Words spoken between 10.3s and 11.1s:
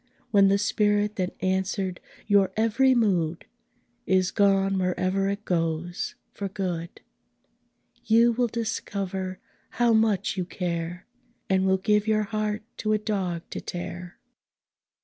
you care,